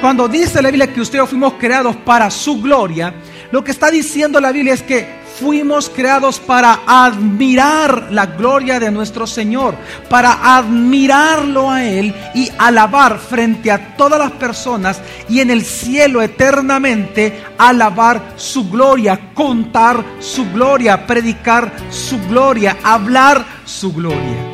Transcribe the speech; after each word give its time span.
Cuando 0.00 0.28
dice 0.28 0.60
la 0.60 0.70
Biblia 0.70 0.92
que 0.92 1.00
ustedes 1.00 1.28
fuimos 1.28 1.54
creados 1.54 1.96
para 1.96 2.30
su 2.30 2.60
gloria, 2.60 3.14
lo 3.50 3.64
que 3.64 3.70
está 3.70 3.90
diciendo 3.90 4.40
la 4.40 4.52
Biblia 4.52 4.74
es 4.74 4.82
que 4.82 5.24
fuimos 5.38 5.88
creados 5.88 6.38
para 6.38 6.80
admirar 6.86 8.08
la 8.10 8.26
gloria 8.26 8.78
de 8.78 8.90
nuestro 8.90 9.26
Señor, 9.26 9.74
para 10.08 10.56
admirarlo 10.56 11.70
a 11.70 11.84
Él 11.84 12.14
y 12.34 12.50
alabar 12.58 13.18
frente 13.18 13.70
a 13.70 13.96
todas 13.96 14.18
las 14.18 14.32
personas 14.32 15.00
y 15.28 15.40
en 15.40 15.50
el 15.50 15.64
cielo 15.64 16.22
eternamente 16.22 17.42
alabar 17.58 18.34
su 18.36 18.68
gloria, 18.70 19.32
contar 19.34 20.04
su 20.20 20.50
gloria, 20.52 21.06
predicar 21.06 21.72
su 21.90 22.18
gloria, 22.28 22.76
hablar 22.82 23.44
su 23.64 23.92
gloria. 23.92 24.52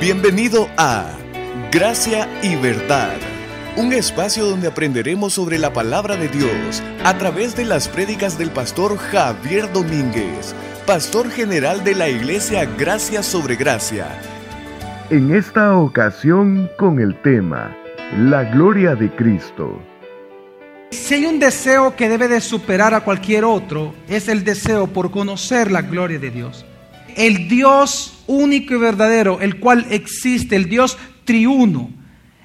Bienvenido 0.00 0.68
a 0.76 1.06
Gracia 1.70 2.28
y 2.42 2.56
Verdad 2.56 3.33
un 3.76 3.92
espacio 3.92 4.46
donde 4.46 4.68
aprenderemos 4.68 5.32
sobre 5.32 5.58
la 5.58 5.72
palabra 5.72 6.16
de 6.16 6.28
Dios 6.28 6.82
a 7.04 7.18
través 7.18 7.56
de 7.56 7.64
las 7.64 7.88
prédicas 7.88 8.38
del 8.38 8.50
pastor 8.50 8.96
Javier 8.96 9.72
Domínguez, 9.72 10.54
pastor 10.86 11.28
general 11.28 11.82
de 11.82 11.96
la 11.96 12.08
iglesia 12.08 12.66
Gracia 12.78 13.22
sobre 13.22 13.56
Gracia. 13.56 14.06
En 15.10 15.34
esta 15.34 15.76
ocasión 15.76 16.70
con 16.78 17.00
el 17.00 17.20
tema 17.22 17.76
La 18.16 18.44
gloria 18.44 18.94
de 18.94 19.10
Cristo. 19.10 19.82
Si 20.90 21.14
hay 21.14 21.26
un 21.26 21.40
deseo 21.40 21.96
que 21.96 22.08
debe 22.08 22.28
de 22.28 22.40
superar 22.40 22.94
a 22.94 23.00
cualquier 23.00 23.44
otro, 23.44 23.92
es 24.06 24.28
el 24.28 24.44
deseo 24.44 24.86
por 24.86 25.10
conocer 25.10 25.72
la 25.72 25.82
gloria 25.82 26.20
de 26.20 26.30
Dios. 26.30 26.64
El 27.16 27.48
Dios 27.48 28.22
único 28.28 28.74
y 28.74 28.78
verdadero, 28.78 29.40
el 29.40 29.58
cual 29.58 29.86
existe, 29.90 30.54
el 30.54 30.68
Dios 30.68 30.96
triuno 31.24 31.90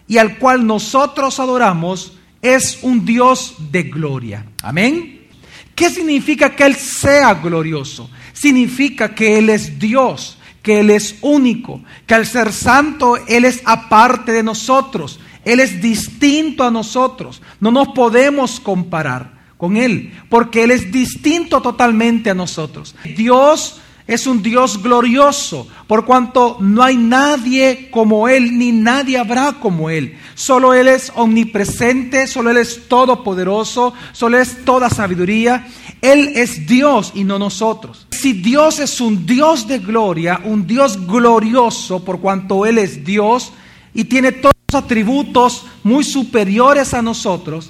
y 0.09 0.17
al 0.17 0.39
cual 0.39 0.67
nosotros 0.67 1.39
adoramos 1.39 2.13
es 2.41 2.79
un 2.81 3.05
Dios 3.05 3.55
de 3.71 3.83
gloria. 3.83 4.45
Amén. 4.63 5.27
¿Qué 5.75 5.89
significa 5.89 6.53
que 6.55 6.65
Él 6.65 6.75
sea 6.75 7.35
glorioso? 7.35 8.09
Significa 8.33 9.13
que 9.13 9.37
Él 9.37 9.49
es 9.49 9.79
Dios, 9.79 10.37
que 10.63 10.79
Él 10.79 10.89
es 10.89 11.17
único, 11.21 11.81
que 12.07 12.15
al 12.15 12.25
ser 12.25 12.51
santo 12.51 13.17
Él 13.27 13.45
es 13.45 13.61
aparte 13.65 14.31
de 14.31 14.43
nosotros, 14.43 15.19
Él 15.45 15.59
es 15.59 15.79
distinto 15.79 16.65
a 16.65 16.71
nosotros. 16.71 17.41
No 17.59 17.71
nos 17.71 17.89
podemos 17.89 18.59
comparar 18.59 19.39
con 19.57 19.77
Él, 19.77 20.11
porque 20.27 20.63
Él 20.63 20.71
es 20.71 20.91
distinto 20.91 21.61
totalmente 21.61 22.31
a 22.31 22.35
nosotros. 22.35 22.95
Dios 23.15 23.79
es 24.09 24.25
un 24.25 24.41
Dios 24.41 24.81
glorioso, 24.81 25.67
por 25.85 26.03
cuanto 26.03 26.57
no 26.59 26.81
hay 26.81 26.97
nadie 26.97 27.89
como 27.91 28.27
Él, 28.27 28.57
ni 28.57 28.71
nadie 28.71 29.19
habrá 29.19 29.53
como 29.61 29.91
Él. 29.91 30.17
Solo 30.33 30.73
Él 30.73 30.87
es 30.87 31.11
omnipresente, 31.13 32.25
solo 32.25 32.49
Él 32.49 32.57
es 32.57 32.87
todopoderoso, 32.87 33.93
solo 34.11 34.39
es 34.39 34.65
toda 34.65 34.89
sabiduría. 34.89 35.67
Él 36.01 36.31
es 36.35 36.65
Dios 36.65 37.11
y 37.13 37.23
no 37.23 37.37
nosotros. 37.37 38.07
Si 38.09 38.33
Dios 38.33 38.79
es 38.79 38.99
un 38.99 39.27
Dios 39.27 39.67
de 39.67 39.77
gloria, 39.77 40.41
un 40.43 40.65
Dios 40.65 41.05
glorioso, 41.05 42.03
por 42.03 42.19
cuanto 42.19 42.65
Él 42.65 42.79
es 42.79 43.05
Dios 43.05 43.53
y 43.93 44.05
tiene 44.05 44.31
todos 44.31 44.55
los 44.71 44.83
atributos 44.83 45.67
muy 45.83 46.03
superiores 46.03 46.95
a 46.95 47.03
nosotros, 47.03 47.69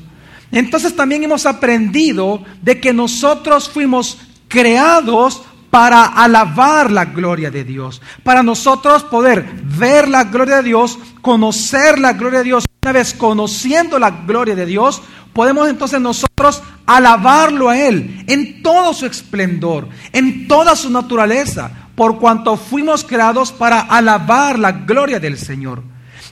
entonces 0.53 0.95
también 0.95 1.21
hemos 1.21 1.45
aprendido 1.45 2.41
de 2.61 2.79
que 2.79 2.93
nosotros 2.93 3.67
fuimos 3.67 4.19
creados 4.47 5.43
para 5.69 6.05
alabar 6.05 6.91
la 6.91 7.05
gloria 7.05 7.51
de 7.51 7.63
Dios, 7.63 8.01
para 8.23 8.43
nosotros 8.43 9.03
poder 9.03 9.45
ver 9.63 10.07
la 10.07 10.25
gloria 10.25 10.57
de 10.57 10.63
Dios, 10.63 10.97
conocer 11.21 11.99
la 11.99 12.13
gloria 12.13 12.39
de 12.39 12.45
Dios. 12.45 12.65
Una 12.83 12.93
vez 12.93 13.13
conociendo 13.13 13.99
la 13.99 14.09
gloria 14.09 14.55
de 14.55 14.65
Dios, 14.65 15.01
podemos 15.33 15.69
entonces 15.69 15.99
nosotros 15.99 16.63
alabarlo 16.85 17.69
a 17.69 17.77
Él 17.77 18.23
en 18.27 18.63
todo 18.63 18.93
su 18.93 19.05
esplendor, 19.05 19.87
en 20.11 20.47
toda 20.47 20.75
su 20.75 20.89
naturaleza, 20.89 21.71
por 21.95 22.17
cuanto 22.17 22.57
fuimos 22.57 23.03
creados 23.03 23.51
para 23.51 23.81
alabar 23.81 24.57
la 24.57 24.71
gloria 24.71 25.19
del 25.19 25.37
Señor. 25.37 25.83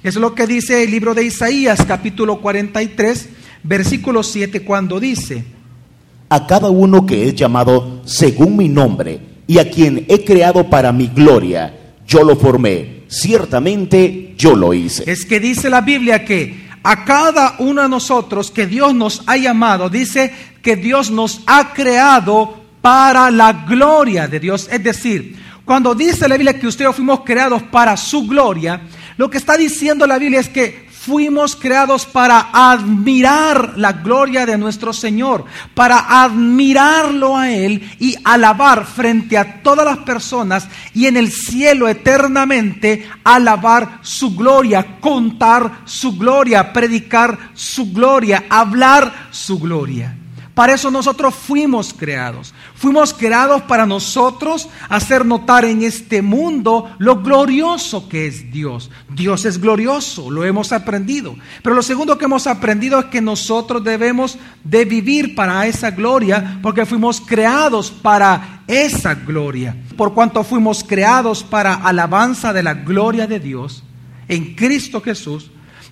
Es 0.04 0.16
lo 0.16 0.34
que 0.34 0.48
dice 0.48 0.84
el 0.84 0.92
libro 0.92 1.14
de 1.14 1.26
Isaías 1.26 1.84
capítulo 1.86 2.40
43, 2.40 3.30
versículo 3.64 4.24
7, 4.24 4.64
cuando 4.64 5.00
dice, 5.00 5.44
a 6.30 6.48
cada 6.48 6.70
uno 6.70 7.06
que 7.06 7.28
es 7.28 7.36
llamado 7.36 8.02
según 8.06 8.58
mi 8.58 8.68
nombre 8.68 9.20
y 9.48 9.60
a 9.60 9.70
quien 9.70 10.06
he 10.10 10.24
creado 10.24 10.70
para 10.70 10.92
mi 10.92 11.08
gloria, 11.08 11.74
yo 12.06 12.24
lo 12.24 12.36
formé. 12.36 13.04
Ciertamente 13.08 14.34
yo 14.38 14.56
lo 14.56 14.74
hice. 14.74 15.10
Es 15.10 15.26
que 15.26 15.40
dice 15.40 15.70
la 15.70 15.82
Biblia 15.82 16.26
que 16.26 16.68
a 16.84 17.06
cada 17.06 17.56
uno 17.60 17.82
de 17.82 17.90
nosotros 17.90 18.52
que 18.52 18.66
Dios 18.66 18.94
nos 18.94 19.24
ha 19.26 19.38
llamado, 19.38 19.90
dice 19.90 20.34
que 20.62 20.76
Dios 20.76 21.12
nos 21.12 21.42
ha 21.46 21.74
creado 21.74 22.56
para 22.82 23.32
la 23.32 23.66
gloria 23.68 24.28
de 24.28 24.40
Dios. 24.40 24.68
Es 24.72 24.84
decir, 24.84 25.38
cuando 25.64 25.96
dice 25.96 26.28
la 26.28 26.36
Biblia 26.36 26.60
que 26.60 26.68
ustedes 26.68 26.96
fuimos 26.96 27.22
creados 27.26 27.64
para 27.64 27.96
su 27.98 28.28
gloria, 28.28 28.82
lo 29.18 29.30
que 29.30 29.38
está 29.38 29.58
diciendo 29.58 30.06
la 30.08 30.18
Biblia 30.18 30.40
es 30.40 30.50
que 30.50 30.87
fuimos 31.08 31.56
creados 31.56 32.06
para 32.06 32.50
admirar 32.52 33.78
la 33.78 33.94
gloria 33.94 34.46
de 34.46 34.58
nuestro 34.58 34.92
Señor, 34.92 35.46
para 35.74 36.24
admirarlo 36.24 37.38
a 37.38 37.50
Él 37.50 37.90
y 37.98 38.16
alabar 38.26 38.86
frente 38.86 39.38
a 39.38 39.64
todas 39.64 39.86
las 39.86 40.00
personas 40.00 40.68
y 40.94 41.06
en 41.06 41.16
el 41.16 41.32
cielo 41.32 41.88
eternamente 41.88 43.08
alabar 43.24 44.00
su 44.02 44.36
gloria, 44.36 45.00
contar 45.00 45.80
su 45.86 46.18
gloria, 46.18 46.74
predicar 46.74 47.38
su 47.54 47.94
gloria, 47.94 48.44
hablar 48.50 49.30
su 49.32 49.58
gloria. 49.60 50.14
Para 50.58 50.74
eso 50.74 50.90
nosotros 50.90 51.36
fuimos 51.36 51.94
creados. 51.94 52.52
Fuimos 52.74 53.14
creados 53.14 53.62
para 53.62 53.86
nosotros 53.86 54.68
hacer 54.90 55.24
notar 55.24 55.66
en 55.66 55.84
este 55.84 56.24
mundo 56.24 56.96
lo 56.98 57.22
glorioso 57.22 58.10
que 58.10 58.26
es 58.26 58.52
Dios. 58.52 58.90
Dios 59.08 59.46
es 59.46 59.62
glorioso, 59.62 60.32
lo 60.32 60.44
hemos 60.46 60.72
aprendido. 60.72 61.36
Pero 61.62 61.76
lo 61.76 61.84
segundo 61.84 62.18
que 62.18 62.26
hemos 62.26 62.48
aprendido 62.48 62.98
es 62.98 63.06
que 63.06 63.22
nosotros 63.22 63.84
debemos 63.84 64.40
de 64.64 64.86
vivir 64.86 65.36
para 65.36 65.68
esa 65.68 65.92
gloria 65.92 66.58
porque 66.64 66.88
fuimos 66.88 67.22
creados 67.22 67.92
para 67.92 68.64
esa 68.66 69.14
gloria. 69.14 69.78
Por 69.96 70.16
cuanto 70.16 70.44
fuimos 70.44 70.84
creados 70.84 71.44
para 71.44 71.76
alabanza 71.76 72.52
de 72.52 72.64
la 72.64 72.74
gloria 72.74 73.28
de 73.28 73.40
Dios 73.40 73.84
en 74.28 74.56
Cristo 74.56 75.02
Jesús, 75.02 75.52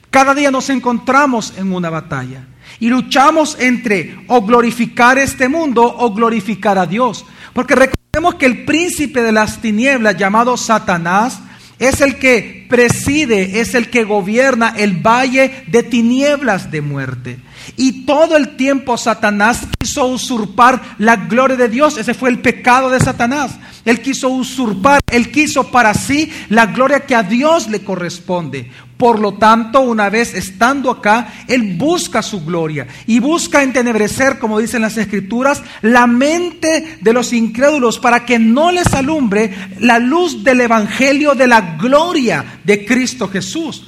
cada 0.10 0.34
día 0.34 0.50
nos 0.50 0.72
encontramos 0.72 1.54
en 1.56 1.72
una 1.72 1.92
batalla. 1.92 2.48
Y 2.80 2.90
luchamos 2.90 3.58
entre 3.60 4.18
o 4.28 4.42
glorificar 4.42 5.18
este 5.18 5.48
mundo 5.48 5.84
o 5.84 6.14
glorificar 6.14 6.78
a 6.78 6.86
Dios. 6.86 7.26
Porque 7.54 7.76
recordemos 7.76 8.36
que 8.36 8.46
el 8.46 8.66
príncipe 8.66 9.22
de 9.22 9.32
las 9.32 9.62
tinieblas 9.62 10.18
llamado 10.18 10.58
Satanás 10.58 11.40
es 11.80 12.00
el 12.02 12.18
que 12.18 12.66
preside, 12.70 13.60
es 13.60 13.76
el 13.76 13.90
que 13.90 14.04
gobierna 14.04 14.74
el 14.78 14.96
valle 15.06 15.64
de 15.68 15.84
tinieblas 15.84 16.72
de 16.72 16.82
muerte. 16.82 17.40
Y 17.76 18.06
todo 18.06 18.38
el 18.38 18.56
tiempo 18.56 18.98
Satanás 18.98 19.62
quiso 19.80 20.06
usurpar 20.06 20.82
la 20.98 21.16
gloria 21.16 21.58
de 21.58 21.68
Dios. 21.68 21.98
Ese 21.98 22.14
fue 22.14 22.30
el 22.30 22.40
pecado 22.40 22.90
de 22.90 23.00
Satanás. 23.00 23.58
Él 23.84 24.02
quiso 24.02 24.30
usurpar, 24.30 25.02
él 25.12 25.32
quiso 25.32 25.70
para 25.70 25.94
sí 25.94 26.32
la 26.50 26.68
gloria 26.68 27.02
que 27.02 27.16
a 27.16 27.24
Dios 27.24 27.68
le 27.70 27.84
corresponde. 27.84 28.72
Por 28.98 29.20
lo 29.20 29.34
tanto, 29.34 29.82
una 29.82 30.10
vez 30.10 30.34
estando 30.34 30.90
acá, 30.90 31.34
Él 31.48 31.76
busca 31.78 32.22
su 32.22 32.46
gloria 32.46 32.88
y 33.06 33.20
busca 33.20 33.62
entenebrecer, 33.62 34.40
como 34.40 34.60
dicen 34.60 34.82
las 34.82 34.96
Escrituras, 34.96 35.62
la 35.82 36.08
mente 36.08 36.98
de 37.02 37.14
los 37.14 37.34
incrédulos 37.34 38.00
para 38.00 38.26
que 38.26 38.40
no 38.40 38.72
les 38.72 38.94
alumbre 38.94 39.54
la 39.80 40.00
luz 40.00 40.46
del 40.46 40.62
Evangelio 40.62 41.36
de 41.36 41.48
la 41.48 41.76
gloria 41.78 42.60
de 42.64 42.86
Cristo 42.86 43.28
Jesús. 43.28 43.88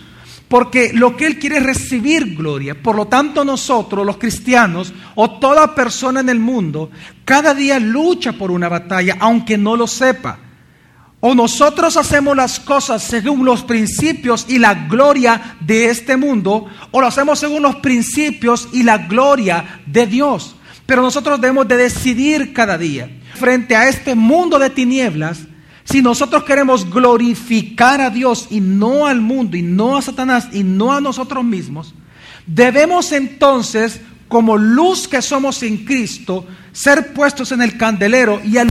Porque 0.50 0.92
lo 0.94 1.16
que 1.16 1.26
Él 1.26 1.40
quiere 1.40 1.58
es 1.58 1.64
recibir 1.64 2.36
gloria. 2.36 2.76
Por 2.82 2.96
lo 2.96 3.08
tanto, 3.08 3.46
nosotros, 3.46 4.06
los 4.06 4.18
cristianos, 4.18 4.94
o 5.16 5.40
toda 5.40 5.76
persona 5.76 6.20
en 6.20 6.30
el 6.30 6.40
mundo, 6.40 6.90
cada 7.24 7.54
día 7.54 7.80
lucha 7.80 8.34
por 8.34 8.52
una 8.52 8.70
batalla, 8.70 9.18
aunque 9.20 9.58
no 9.58 9.76
lo 9.76 9.88
sepa. 9.88 10.40
O 11.20 11.34
nosotros 11.34 11.98
hacemos 11.98 12.38
las 12.38 12.60
cosas 12.60 13.02
según 13.02 13.44
los 13.44 13.64
principios 13.64 14.46
y 14.48 14.60
la 14.60 14.76
gloria 14.76 15.58
de 15.60 15.90
este 15.90 16.16
mundo, 16.16 16.68
o 16.92 17.02
lo 17.02 17.08
hacemos 17.08 17.40
según 17.40 17.64
los 17.64 17.78
principios 17.78 18.70
y 18.72 18.84
la 18.84 19.00
gloria 19.00 19.82
de 19.88 20.06
Dios. 20.06 20.56
Pero 20.86 21.02
nosotros 21.02 21.42
debemos 21.42 21.68
de 21.68 21.78
decidir 21.78 22.54
cada 22.54 22.78
día, 22.78 23.10
frente 23.34 23.76
a 23.76 23.90
este 23.90 24.14
mundo 24.14 24.60
de 24.60 24.70
tinieblas, 24.70 25.40
si 25.84 26.02
nosotros 26.02 26.44
queremos 26.44 26.90
glorificar 26.90 28.02
a 28.02 28.10
Dios 28.10 28.48
y 28.50 28.60
no 28.60 29.08
al 29.08 29.22
mundo, 29.22 29.58
y 29.58 29.62
no 29.62 29.98
a 29.98 30.02
Satanás, 30.02 30.50
y 30.52 30.64
no 30.64 30.94
a 30.94 31.02
nosotros 31.02 31.44
mismos, 31.44 31.96
debemos 32.46 33.12
entonces, 33.12 34.02
como 34.28 34.58
luz 34.58 35.08
que 35.08 35.22
somos 35.22 35.64
en 35.64 35.84
Cristo, 35.86 36.46
ser 36.74 37.14
puestos 37.14 37.52
en 37.54 37.62
el 37.62 37.78
candelero 37.78 38.40
y 38.44 38.58
al 38.58 38.70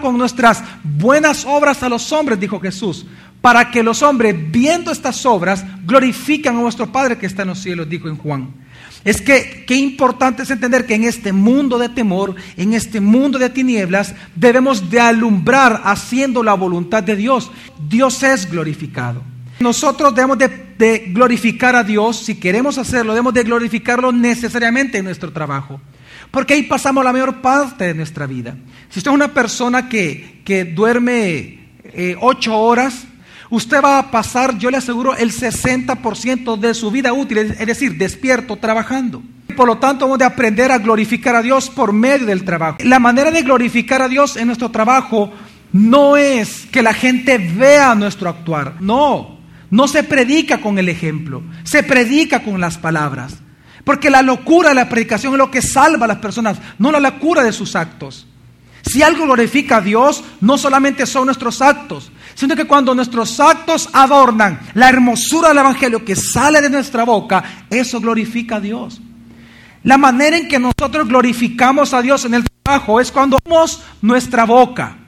con 0.00 0.18
nuestras 0.18 0.62
buenas 0.82 1.44
obras 1.44 1.82
a 1.82 1.88
los 1.88 2.12
hombres, 2.12 2.38
dijo 2.40 2.60
Jesús, 2.60 3.06
para 3.40 3.70
que 3.70 3.82
los 3.82 4.02
hombres, 4.02 4.34
viendo 4.50 4.90
estas 4.90 5.24
obras, 5.24 5.64
glorifiquen 5.86 6.56
a 6.56 6.60
nuestro 6.60 6.90
Padre 6.90 7.18
que 7.18 7.26
está 7.26 7.42
en 7.42 7.48
los 7.48 7.60
cielos, 7.60 7.88
dijo 7.88 8.08
en 8.08 8.16
Juan. 8.16 8.48
Es 9.04 9.22
que 9.22 9.64
qué 9.66 9.76
importante 9.76 10.42
es 10.42 10.50
entender 10.50 10.84
que 10.84 10.94
en 10.94 11.04
este 11.04 11.32
mundo 11.32 11.78
de 11.78 11.88
temor, 11.88 12.34
en 12.56 12.74
este 12.74 13.00
mundo 13.00 13.38
de 13.38 13.48
tinieblas, 13.48 14.14
debemos 14.34 14.90
de 14.90 15.00
alumbrar 15.00 15.82
haciendo 15.84 16.42
la 16.42 16.54
voluntad 16.54 17.02
de 17.02 17.16
Dios. 17.16 17.50
Dios 17.88 18.22
es 18.22 18.50
glorificado. 18.50 19.22
Nosotros 19.60 20.14
debemos 20.14 20.38
de, 20.38 20.48
de 20.76 21.04
glorificar 21.08 21.76
a 21.76 21.84
Dios, 21.84 22.16
si 22.18 22.34
queremos 22.34 22.76
hacerlo, 22.76 23.12
debemos 23.12 23.34
de 23.34 23.44
glorificarlo 23.44 24.12
necesariamente 24.12 24.98
en 24.98 25.04
nuestro 25.04 25.32
trabajo. 25.32 25.80
Porque 26.30 26.54
ahí 26.54 26.62
pasamos 26.64 27.04
la 27.04 27.12
mayor 27.12 27.40
parte 27.40 27.84
de 27.84 27.94
nuestra 27.94 28.26
vida. 28.26 28.56
Si 28.90 28.98
usted 28.98 29.10
es 29.10 29.14
una 29.14 29.32
persona 29.32 29.88
que, 29.88 30.42
que 30.44 30.64
duerme 30.64 31.58
eh, 31.84 32.16
ocho 32.20 32.56
horas, 32.58 33.04
usted 33.50 33.82
va 33.82 33.98
a 33.98 34.10
pasar, 34.10 34.58
yo 34.58 34.70
le 34.70 34.76
aseguro, 34.76 35.16
el 35.16 35.32
60% 35.32 36.58
de 36.58 36.74
su 36.74 36.90
vida 36.90 37.12
útil, 37.12 37.38
es 37.38 37.66
decir, 37.66 37.96
despierto, 37.96 38.56
trabajando. 38.56 39.22
Por 39.56 39.66
lo 39.66 39.78
tanto, 39.78 40.04
hemos 40.04 40.18
de 40.18 40.24
aprender 40.24 40.70
a 40.70 40.78
glorificar 40.78 41.34
a 41.34 41.42
Dios 41.42 41.70
por 41.70 41.92
medio 41.92 42.26
del 42.26 42.44
trabajo. 42.44 42.78
La 42.84 42.98
manera 42.98 43.30
de 43.30 43.42
glorificar 43.42 44.02
a 44.02 44.08
Dios 44.08 44.36
en 44.36 44.46
nuestro 44.46 44.70
trabajo 44.70 45.32
no 45.72 46.16
es 46.16 46.66
que 46.66 46.82
la 46.82 46.94
gente 46.94 47.38
vea 47.38 47.94
nuestro 47.94 48.28
actuar, 48.28 48.76
no. 48.80 49.38
No 49.70 49.86
se 49.86 50.02
predica 50.02 50.60
con 50.60 50.78
el 50.78 50.88
ejemplo, 50.88 51.42
se 51.64 51.82
predica 51.82 52.42
con 52.42 52.60
las 52.60 52.78
palabras. 52.78 53.36
Porque 53.88 54.10
la 54.10 54.20
locura 54.20 54.68
de 54.68 54.74
la 54.74 54.86
predicación 54.86 55.32
es 55.32 55.38
lo 55.38 55.50
que 55.50 55.62
salva 55.62 56.04
a 56.04 56.08
las 56.08 56.18
personas, 56.18 56.58
no 56.78 56.92
la 56.92 57.00
locura 57.00 57.42
de 57.42 57.54
sus 57.54 57.74
actos. 57.74 58.26
Si 58.82 59.02
algo 59.02 59.24
glorifica 59.24 59.78
a 59.78 59.80
Dios, 59.80 60.22
no 60.42 60.58
solamente 60.58 61.06
son 61.06 61.24
nuestros 61.24 61.62
actos, 61.62 62.12
sino 62.34 62.54
que 62.54 62.66
cuando 62.66 62.94
nuestros 62.94 63.40
actos 63.40 63.88
adornan 63.94 64.60
la 64.74 64.90
hermosura 64.90 65.48
del 65.48 65.56
Evangelio 65.60 66.04
que 66.04 66.14
sale 66.16 66.60
de 66.60 66.68
nuestra 66.68 67.04
boca, 67.04 67.42
eso 67.70 67.98
glorifica 67.98 68.56
a 68.56 68.60
Dios. 68.60 69.00
La 69.84 69.96
manera 69.96 70.36
en 70.36 70.48
que 70.48 70.58
nosotros 70.58 71.08
glorificamos 71.08 71.94
a 71.94 72.02
Dios 72.02 72.26
en 72.26 72.34
el 72.34 72.44
trabajo 72.62 73.00
es 73.00 73.10
cuando 73.10 73.38
somos 73.42 73.82
nuestra 74.02 74.44
boca. 74.44 74.98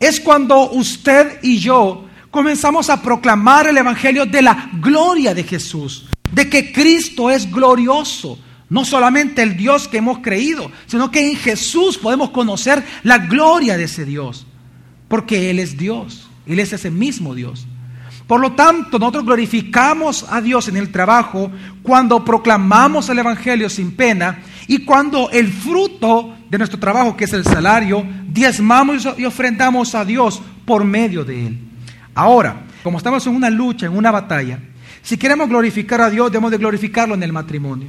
Es 0.00 0.18
cuando 0.18 0.72
usted 0.72 1.38
y 1.40 1.60
yo 1.60 2.06
comenzamos 2.34 2.90
a 2.90 3.00
proclamar 3.00 3.68
el 3.68 3.78
Evangelio 3.78 4.26
de 4.26 4.42
la 4.42 4.68
gloria 4.80 5.32
de 5.34 5.44
Jesús, 5.44 6.08
de 6.32 6.50
que 6.50 6.72
Cristo 6.72 7.30
es 7.30 7.48
glorioso. 7.48 8.40
No 8.68 8.84
solamente 8.84 9.40
el 9.40 9.56
Dios 9.56 9.86
que 9.86 9.98
hemos 9.98 10.18
creído, 10.18 10.68
sino 10.86 11.12
que 11.12 11.30
en 11.30 11.36
Jesús 11.36 11.96
podemos 11.96 12.30
conocer 12.30 12.84
la 13.04 13.18
gloria 13.18 13.76
de 13.76 13.84
ese 13.84 14.04
Dios, 14.04 14.48
porque 15.06 15.48
Él 15.48 15.60
es 15.60 15.78
Dios, 15.78 16.28
Él 16.44 16.58
es 16.58 16.72
ese 16.72 16.90
mismo 16.90 17.36
Dios. 17.36 17.68
Por 18.26 18.40
lo 18.40 18.52
tanto, 18.54 18.98
nosotros 18.98 19.26
glorificamos 19.26 20.26
a 20.28 20.40
Dios 20.40 20.66
en 20.66 20.76
el 20.76 20.90
trabajo 20.90 21.52
cuando 21.84 22.24
proclamamos 22.24 23.08
el 23.10 23.20
Evangelio 23.20 23.70
sin 23.70 23.92
pena 23.92 24.42
y 24.66 24.78
cuando 24.84 25.30
el 25.30 25.52
fruto 25.52 26.34
de 26.50 26.58
nuestro 26.58 26.80
trabajo, 26.80 27.16
que 27.16 27.26
es 27.26 27.32
el 27.32 27.44
salario, 27.44 28.04
diezmamos 28.26 29.06
y 29.18 29.24
ofrendamos 29.24 29.94
a 29.94 30.04
Dios 30.04 30.42
por 30.64 30.84
medio 30.84 31.24
de 31.24 31.46
Él. 31.46 31.73
Ahora, 32.14 32.62
como 32.82 32.98
estamos 32.98 33.26
en 33.26 33.34
una 33.34 33.50
lucha, 33.50 33.86
en 33.86 33.96
una 33.96 34.10
batalla, 34.10 34.58
si 35.02 35.16
queremos 35.16 35.48
glorificar 35.48 36.00
a 36.00 36.10
Dios, 36.10 36.30
debemos 36.30 36.50
de 36.50 36.58
glorificarlo 36.58 37.14
en 37.14 37.22
el 37.22 37.32
matrimonio. 37.32 37.88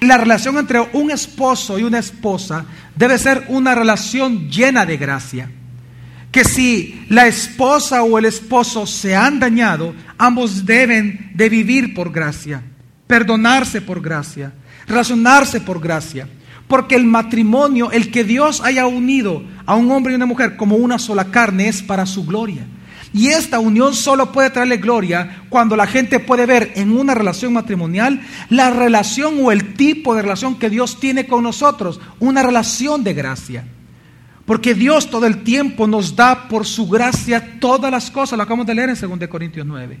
La 0.00 0.18
relación 0.18 0.58
entre 0.58 0.80
un 0.92 1.10
esposo 1.10 1.78
y 1.78 1.84
una 1.84 1.98
esposa 1.98 2.64
debe 2.94 3.18
ser 3.18 3.44
una 3.48 3.74
relación 3.74 4.48
llena 4.50 4.84
de 4.84 4.96
gracia. 4.96 5.50
Que 6.30 6.44
si 6.44 7.04
la 7.08 7.26
esposa 7.26 8.02
o 8.02 8.18
el 8.18 8.24
esposo 8.24 8.86
se 8.86 9.14
han 9.14 9.38
dañado, 9.38 9.94
ambos 10.18 10.64
deben 10.66 11.30
de 11.34 11.48
vivir 11.48 11.94
por 11.94 12.10
gracia, 12.10 12.62
perdonarse 13.06 13.80
por 13.80 14.00
gracia, 14.00 14.52
razonarse 14.86 15.60
por 15.60 15.80
gracia. 15.80 16.28
Porque 16.68 16.94
el 16.94 17.04
matrimonio, 17.04 17.90
el 17.90 18.10
que 18.10 18.24
Dios 18.24 18.60
haya 18.60 18.86
unido 18.86 19.44
a 19.66 19.74
un 19.74 19.90
hombre 19.90 20.12
y 20.12 20.16
una 20.16 20.26
mujer 20.26 20.56
como 20.56 20.76
una 20.76 20.98
sola 20.98 21.26
carne, 21.26 21.68
es 21.68 21.82
para 21.82 22.06
su 22.06 22.24
gloria. 22.24 22.66
Y 23.12 23.28
esta 23.28 23.58
unión 23.58 23.94
solo 23.94 24.32
puede 24.32 24.50
traerle 24.50 24.78
gloria 24.78 25.44
cuando 25.48 25.76
la 25.76 25.86
gente 25.86 26.18
puede 26.18 26.46
ver 26.46 26.72
en 26.76 26.92
una 26.92 27.14
relación 27.14 27.52
matrimonial 27.52 28.20
la 28.48 28.70
relación 28.70 29.34
o 29.42 29.52
el 29.52 29.74
tipo 29.74 30.14
de 30.14 30.22
relación 30.22 30.58
que 30.58 30.70
Dios 30.70 30.98
tiene 30.98 31.26
con 31.26 31.42
nosotros, 31.42 32.00
una 32.20 32.42
relación 32.42 33.04
de 33.04 33.14
gracia. 33.14 33.64
Porque 34.46 34.74
Dios 34.74 35.10
todo 35.10 35.26
el 35.26 35.42
tiempo 35.42 35.86
nos 35.86 36.16
da 36.16 36.48
por 36.48 36.66
su 36.66 36.88
gracia 36.88 37.58
todas 37.60 37.90
las 37.90 38.10
cosas, 38.10 38.36
lo 38.36 38.42
acabamos 38.42 38.66
de 38.66 38.74
leer 38.74 38.90
en 38.90 39.18
2 39.18 39.28
Corintios 39.28 39.66
9. 39.66 40.00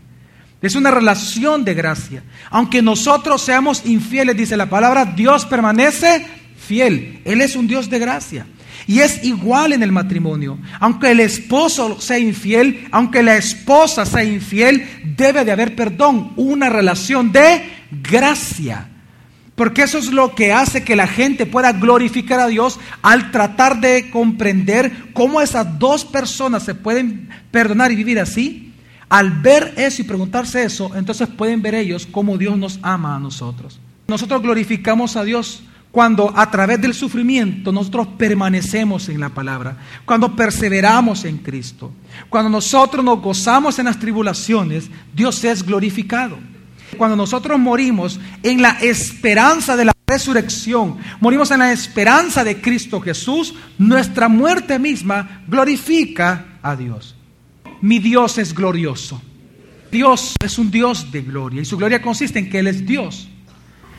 Es 0.62 0.76
una 0.76 0.90
relación 0.90 1.64
de 1.64 1.74
gracia. 1.74 2.22
Aunque 2.50 2.82
nosotros 2.82 3.42
seamos 3.42 3.84
infieles, 3.84 4.36
dice 4.36 4.56
la 4.56 4.70
palabra, 4.70 5.04
Dios 5.04 5.44
permanece 5.44 6.26
fiel. 6.56 7.20
Él 7.24 7.40
es 7.40 7.56
un 7.56 7.66
Dios 7.66 7.90
de 7.90 7.98
gracia. 7.98 8.46
Y 8.86 9.00
es 9.00 9.24
igual 9.24 9.72
en 9.72 9.82
el 9.82 9.92
matrimonio. 9.92 10.58
Aunque 10.80 11.10
el 11.10 11.20
esposo 11.20 12.00
sea 12.00 12.18
infiel, 12.18 12.88
aunque 12.90 13.22
la 13.22 13.36
esposa 13.36 14.04
sea 14.04 14.24
infiel, 14.24 14.86
debe 15.16 15.44
de 15.44 15.52
haber 15.52 15.76
perdón, 15.76 16.32
una 16.36 16.68
relación 16.68 17.32
de 17.32 17.62
gracia. 18.02 18.88
Porque 19.54 19.82
eso 19.82 19.98
es 19.98 20.10
lo 20.10 20.34
que 20.34 20.52
hace 20.52 20.82
que 20.82 20.96
la 20.96 21.06
gente 21.06 21.46
pueda 21.46 21.72
glorificar 21.72 22.40
a 22.40 22.48
Dios 22.48 22.80
al 23.02 23.30
tratar 23.30 23.80
de 23.80 24.10
comprender 24.10 25.12
cómo 25.12 25.40
esas 25.40 25.78
dos 25.78 26.04
personas 26.04 26.62
se 26.62 26.74
pueden 26.74 27.28
perdonar 27.50 27.92
y 27.92 27.96
vivir 27.96 28.18
así. 28.18 28.72
Al 29.08 29.30
ver 29.30 29.74
eso 29.76 30.00
y 30.00 30.06
preguntarse 30.06 30.64
eso, 30.64 30.96
entonces 30.96 31.28
pueden 31.28 31.60
ver 31.60 31.74
ellos 31.74 32.08
cómo 32.10 32.38
Dios 32.38 32.56
nos 32.56 32.78
ama 32.82 33.14
a 33.14 33.20
nosotros. 33.20 33.78
Nosotros 34.08 34.40
glorificamos 34.40 35.16
a 35.16 35.24
Dios 35.24 35.62
cuando 35.92 36.32
a 36.34 36.50
través 36.50 36.80
del 36.80 36.94
sufrimiento 36.94 37.70
nosotros 37.70 38.08
permanecemos 38.16 39.10
en 39.10 39.20
la 39.20 39.28
palabra, 39.28 39.76
cuando 40.06 40.34
perseveramos 40.34 41.26
en 41.26 41.36
Cristo, 41.36 41.92
cuando 42.30 42.48
nosotros 42.48 43.04
nos 43.04 43.20
gozamos 43.20 43.78
en 43.78 43.84
las 43.84 43.98
tribulaciones, 43.98 44.90
Dios 45.14 45.44
es 45.44 45.62
glorificado. 45.62 46.38
Cuando 46.96 47.14
nosotros 47.14 47.58
morimos 47.58 48.18
en 48.42 48.62
la 48.62 48.70
esperanza 48.80 49.76
de 49.76 49.84
la 49.84 49.92
resurrección, 50.06 50.96
morimos 51.20 51.50
en 51.50 51.60
la 51.60 51.72
esperanza 51.72 52.42
de 52.42 52.60
Cristo 52.60 53.00
Jesús, 53.00 53.54
nuestra 53.76 54.28
muerte 54.28 54.78
misma 54.78 55.42
glorifica 55.46 56.58
a 56.62 56.74
Dios. 56.74 57.14
Mi 57.82 57.98
Dios 57.98 58.38
es 58.38 58.54
glorioso. 58.54 59.20
Dios 59.90 60.36
es 60.42 60.58
un 60.58 60.70
Dios 60.70 61.12
de 61.12 61.20
gloria 61.20 61.60
y 61.60 61.66
su 61.66 61.76
gloria 61.76 62.00
consiste 62.00 62.38
en 62.38 62.48
que 62.48 62.60
Él 62.60 62.66
es 62.66 62.86
Dios. 62.86 63.28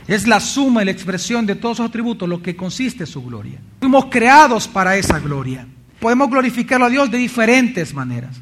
Es 0.07 0.27
la 0.27 0.39
suma 0.39 0.81
y 0.81 0.85
la 0.85 0.91
expresión 0.91 1.45
de 1.45 1.55
todos 1.55 1.77
sus 1.77 1.85
atributos 1.85 2.27
lo 2.27 2.41
que 2.41 2.55
consiste 2.55 3.05
su 3.05 3.23
gloria. 3.23 3.59
Fuimos 3.79 4.05
creados 4.05 4.67
para 4.67 4.97
esa 4.97 5.19
gloria. 5.19 5.65
Podemos 5.99 6.29
glorificarlo 6.29 6.85
a 6.85 6.89
Dios 6.89 7.09
de 7.09 7.17
diferentes 7.17 7.93
maneras. 7.93 8.35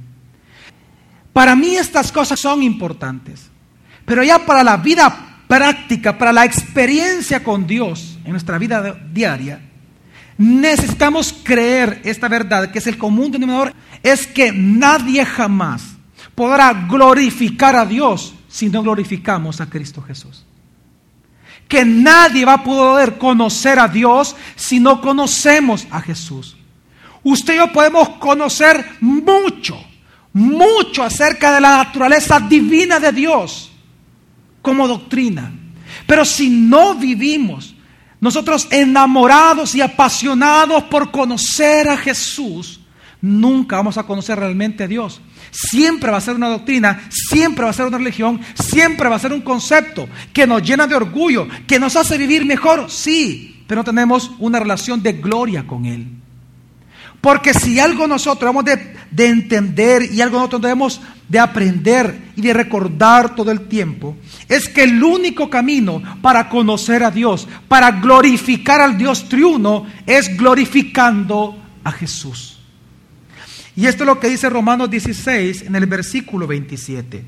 Para 1.31 1.55
mí 1.55 1.75
estas 1.75 2.11
cosas 2.11 2.39
son 2.39 2.63
importantes. 2.63 3.49
Pero 4.05 4.23
ya 4.23 4.39
para 4.45 4.63
la 4.63 4.77
vida 4.77 5.43
práctica, 5.47 6.17
para 6.17 6.33
la 6.33 6.45
experiencia 6.45 7.43
con 7.43 7.67
Dios 7.67 8.17
en 8.25 8.31
nuestra 8.31 8.57
vida 8.57 8.99
diaria, 9.11 9.61
necesitamos 10.37 11.33
creer 11.43 12.01
esta 12.03 12.27
verdad, 12.27 12.71
que 12.71 12.79
es 12.79 12.87
el 12.87 12.97
común 12.97 13.31
denominador, 13.31 13.73
es 14.01 14.25
que 14.25 14.51
nadie 14.51 15.23
jamás 15.23 15.83
podrá 16.33 16.73
glorificar 16.89 17.75
a 17.75 17.85
Dios 17.85 18.33
si 18.47 18.69
no 18.69 18.81
glorificamos 18.81 19.61
a 19.61 19.69
Cristo 19.69 20.01
Jesús 20.01 20.45
que 21.71 21.85
nadie 21.85 22.43
va 22.43 22.55
a 22.55 22.63
poder 22.65 23.17
conocer 23.17 23.79
a 23.79 23.87
Dios 23.87 24.35
si 24.57 24.77
no 24.77 24.99
conocemos 24.99 25.87
a 25.89 26.01
Jesús. 26.01 26.57
Usted 27.23 27.53
y 27.53 27.57
yo 27.59 27.71
podemos 27.71 28.09
conocer 28.19 28.97
mucho, 28.99 29.81
mucho 30.33 31.01
acerca 31.01 31.55
de 31.55 31.61
la 31.61 31.77
naturaleza 31.77 32.41
divina 32.41 32.99
de 32.99 33.13
Dios 33.13 33.71
como 34.61 34.85
doctrina. 34.85 35.49
Pero 36.05 36.25
si 36.25 36.49
no 36.49 36.95
vivimos 36.95 37.73
nosotros 38.19 38.67
enamorados 38.69 39.73
y 39.73 39.79
apasionados 39.79 40.83
por 40.83 41.09
conocer 41.09 41.87
a 41.87 41.95
Jesús, 41.95 42.80
nunca 43.21 43.77
vamos 43.77 43.97
a 43.97 44.03
conocer 44.03 44.39
realmente 44.39 44.83
a 44.83 44.87
Dios. 44.87 45.21
Siempre 45.51 46.11
va 46.11 46.17
a 46.17 46.21
ser 46.21 46.35
una 46.35 46.49
doctrina, 46.49 47.07
siempre 47.09 47.63
va 47.63 47.71
a 47.71 47.73
ser 47.73 47.85
una 47.85 47.97
religión, 47.97 48.41
siempre 48.55 49.09
va 49.09 49.15
a 49.15 49.19
ser 49.19 49.33
un 49.33 49.41
concepto 49.41 50.07
que 50.33 50.47
nos 50.47 50.63
llena 50.63 50.87
de 50.87 50.95
orgullo, 50.95 51.47
que 51.67 51.79
nos 51.79 51.95
hace 51.95 52.17
vivir 52.17 52.45
mejor, 52.45 52.89
sí, 52.89 53.63
pero 53.67 53.81
no 53.81 53.85
tenemos 53.85 54.31
una 54.39 54.59
relación 54.59 55.01
de 55.03 55.13
gloria 55.13 55.65
con 55.67 55.85
Él. 55.85 56.07
Porque 57.19 57.53
si 57.53 57.79
algo 57.79 58.07
nosotros 58.07 58.49
hemos 58.49 58.65
de, 58.65 58.95
de, 59.11 59.27
entender 59.27 60.11
y 60.11 60.21
algo 60.21 60.37
nosotros 60.37 60.63
debemos 60.63 61.01
de 61.29 61.37
aprender 61.39 62.31
y 62.35 62.41
de 62.41 62.53
recordar 62.53 63.35
todo 63.35 63.51
el 63.51 63.67
tiempo, 63.67 64.17
es 64.49 64.67
que 64.67 64.83
el 64.83 65.03
único 65.03 65.47
camino 65.47 66.01
para 66.23 66.49
conocer 66.49 67.03
a 67.03 67.11
Dios, 67.11 67.47
para 67.67 67.91
glorificar 67.91 68.81
al 68.81 68.97
Dios 68.97 69.29
triuno, 69.29 69.85
es 70.07 70.35
glorificando 70.35 71.55
a 71.83 71.91
Jesús. 71.91 72.60
Y 73.81 73.87
esto 73.87 74.03
es 74.03 74.07
lo 74.07 74.19
que 74.19 74.29
dice 74.29 74.47
Romanos 74.47 74.91
16 74.91 75.63
en 75.63 75.75
el 75.75 75.87
versículo 75.87 76.45
27. 76.45 77.23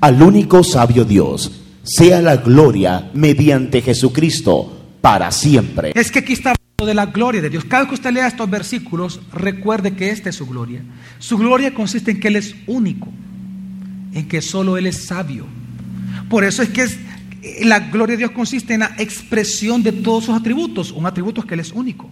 Al 0.00 0.22
único 0.22 0.62
sabio 0.62 1.04
Dios, 1.04 1.50
sea 1.82 2.22
la 2.22 2.36
gloria 2.36 3.10
mediante 3.14 3.82
Jesucristo 3.82 4.92
para 5.00 5.32
siempre. 5.32 5.90
Es 5.96 6.12
que 6.12 6.20
aquí 6.20 6.34
está 6.34 6.50
hablando 6.50 6.86
de 6.86 6.94
la 6.94 7.06
gloria 7.06 7.42
de 7.42 7.50
Dios. 7.50 7.64
Cada 7.64 7.82
vez 7.82 7.88
que 7.88 7.94
usted 7.96 8.12
lea 8.12 8.28
estos 8.28 8.48
versículos, 8.48 9.20
recuerde 9.32 9.96
que 9.96 10.10
esta 10.10 10.28
es 10.28 10.36
su 10.36 10.46
gloria. 10.46 10.84
Su 11.18 11.36
gloria 11.36 11.74
consiste 11.74 12.12
en 12.12 12.20
que 12.20 12.28
Él 12.28 12.36
es 12.36 12.54
único, 12.68 13.08
en 14.12 14.28
que 14.28 14.40
solo 14.40 14.76
Él 14.76 14.86
es 14.86 15.04
sabio. 15.06 15.46
Por 16.30 16.44
eso 16.44 16.62
es 16.62 16.68
que 16.68 16.82
es, 16.82 16.96
la 17.64 17.80
gloria 17.80 18.12
de 18.12 18.18
Dios 18.18 18.30
consiste 18.30 18.74
en 18.74 18.80
la 18.80 18.94
expresión 18.98 19.82
de 19.82 19.90
todos 19.90 20.26
sus 20.26 20.36
atributos. 20.36 20.92
Un 20.92 21.06
atributo 21.06 21.40
es 21.40 21.46
que 21.48 21.54
Él 21.54 21.60
es 21.60 21.72
único. 21.72 22.08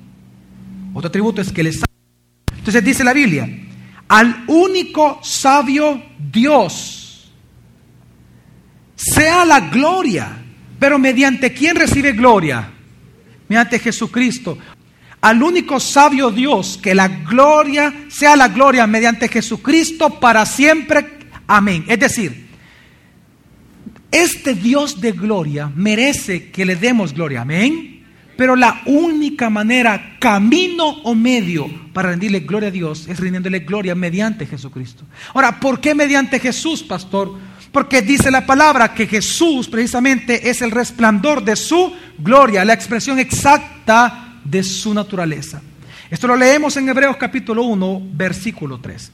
Otro 0.92 1.06
atributo 1.06 1.40
es 1.40 1.52
que 1.52 1.60
Él 1.60 1.68
es 1.68 1.74
sabio. 1.76 1.91
Entonces 2.62 2.84
dice 2.84 3.02
la 3.02 3.12
Biblia, 3.12 3.48
al 4.06 4.44
único 4.46 5.18
sabio 5.20 6.00
Dios 6.30 7.28
sea 8.94 9.44
la 9.44 9.58
gloria. 9.58 10.38
Pero 10.78 10.96
mediante 10.96 11.52
quién 11.52 11.74
recibe 11.74 12.12
gloria? 12.12 12.70
Mediante 13.48 13.80
Jesucristo. 13.80 14.58
Al 15.22 15.42
único 15.42 15.80
sabio 15.80 16.30
Dios, 16.30 16.78
que 16.80 16.94
la 16.94 17.08
gloria 17.08 17.92
sea 18.08 18.36
la 18.36 18.46
gloria 18.46 18.86
mediante 18.86 19.26
Jesucristo 19.26 20.20
para 20.20 20.46
siempre. 20.46 21.18
Amén. 21.48 21.84
Es 21.88 21.98
decir, 21.98 22.46
este 24.12 24.54
Dios 24.54 25.00
de 25.00 25.10
gloria 25.10 25.68
merece 25.74 26.52
que 26.52 26.64
le 26.64 26.76
demos 26.76 27.12
gloria. 27.12 27.40
Amén. 27.40 27.91
Pero 28.42 28.56
la 28.56 28.82
única 28.86 29.50
manera, 29.50 30.16
camino 30.18 30.88
o 31.04 31.14
medio 31.14 31.70
para 31.92 32.08
rendirle 32.08 32.40
gloria 32.40 32.70
a 32.70 32.72
Dios 32.72 33.06
es 33.06 33.20
rindiéndole 33.20 33.60
gloria 33.60 33.94
mediante 33.94 34.46
Jesucristo. 34.46 35.04
Ahora, 35.32 35.60
¿por 35.60 35.80
qué 35.80 35.94
mediante 35.94 36.40
Jesús, 36.40 36.82
pastor? 36.82 37.36
Porque 37.70 38.02
dice 38.02 38.32
la 38.32 38.44
palabra 38.44 38.94
que 38.94 39.06
Jesús 39.06 39.68
precisamente 39.68 40.50
es 40.50 40.60
el 40.60 40.72
resplandor 40.72 41.44
de 41.44 41.54
su 41.54 41.92
gloria, 42.18 42.64
la 42.64 42.72
expresión 42.72 43.20
exacta 43.20 44.40
de 44.42 44.64
su 44.64 44.92
naturaleza. 44.92 45.62
Esto 46.10 46.26
lo 46.26 46.34
leemos 46.34 46.76
en 46.76 46.88
Hebreos 46.88 47.16
capítulo 47.18 47.62
1, 47.62 48.08
versículo 48.12 48.80
3. 48.80 49.12